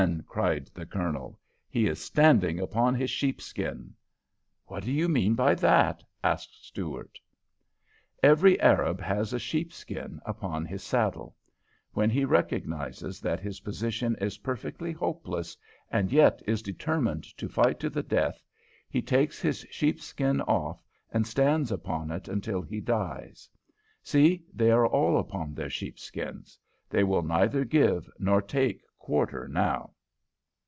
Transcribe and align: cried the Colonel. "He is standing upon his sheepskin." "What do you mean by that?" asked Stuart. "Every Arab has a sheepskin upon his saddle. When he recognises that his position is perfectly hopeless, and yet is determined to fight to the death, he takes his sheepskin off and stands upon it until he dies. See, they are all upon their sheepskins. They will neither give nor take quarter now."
cried 0.27 0.65
the 0.73 0.83
Colonel. 0.85 1.39
"He 1.69 1.85
is 1.85 2.03
standing 2.03 2.59
upon 2.59 2.95
his 2.95 3.11
sheepskin." 3.11 3.93
"What 4.65 4.81
do 4.83 4.91
you 4.91 5.07
mean 5.07 5.35
by 5.35 5.53
that?" 5.53 6.01
asked 6.23 6.65
Stuart. 6.65 7.19
"Every 8.23 8.59
Arab 8.59 8.99
has 8.99 9.31
a 9.31 9.37
sheepskin 9.37 10.19
upon 10.25 10.65
his 10.65 10.81
saddle. 10.81 11.35
When 11.93 12.09
he 12.09 12.25
recognises 12.25 13.19
that 13.21 13.41
his 13.41 13.59
position 13.59 14.15
is 14.19 14.39
perfectly 14.39 14.91
hopeless, 14.91 15.55
and 15.91 16.11
yet 16.11 16.41
is 16.47 16.63
determined 16.63 17.25
to 17.37 17.47
fight 17.47 17.79
to 17.81 17.89
the 17.91 18.01
death, 18.01 18.41
he 18.89 19.03
takes 19.03 19.39
his 19.39 19.59
sheepskin 19.69 20.41
off 20.41 20.83
and 21.11 21.27
stands 21.27 21.71
upon 21.71 22.09
it 22.09 22.27
until 22.27 22.63
he 22.63 22.79
dies. 22.81 23.47
See, 24.01 24.45
they 24.51 24.71
are 24.71 24.87
all 24.87 25.19
upon 25.19 25.53
their 25.53 25.69
sheepskins. 25.69 26.57
They 26.89 27.03
will 27.03 27.21
neither 27.21 27.63
give 27.63 28.09
nor 28.17 28.41
take 28.41 28.81
quarter 28.97 29.47
now." 29.47 29.89